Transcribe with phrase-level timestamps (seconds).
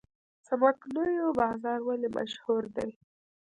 [0.45, 2.91] څمکنیو بازار ولې مشهور دی؟